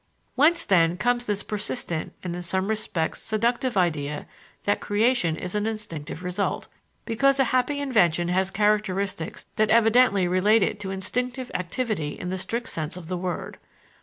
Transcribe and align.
Whence, 0.33 0.65
then, 0.65 0.97
comes 0.97 1.27
this 1.27 1.43
persistent 1.43 2.13
and 2.23 2.35
in 2.35 2.41
some 2.41 2.69
respects 2.69 3.21
seductive 3.21 3.77
idea 3.77 4.25
that 4.63 4.81
creation 4.81 5.37
is 5.37 5.53
an 5.53 5.67
instinctive 5.67 6.23
result? 6.23 6.67
Because 7.05 7.39
a 7.39 7.43
happy 7.53 7.79
invention 7.79 8.27
has 8.29 8.49
characteristics 8.49 9.45
that 9.57 9.69
evidently 9.69 10.27
relate 10.27 10.63
it 10.63 10.79
to 10.79 10.89
instinctive 10.89 11.51
activity 11.53 12.17
in 12.19 12.29
the 12.29 12.39
strict 12.39 12.69
sense 12.69 12.97
of 12.97 13.09
the 13.09 13.17
word. 13.17 13.59